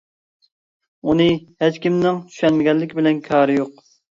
[1.05, 1.27] ئۇنى
[1.65, 3.89] ھېچ كىمنىڭ چۈشەنمىگەنلىكى بىلەن كارى يوق.